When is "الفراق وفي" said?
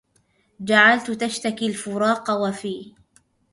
1.67-2.93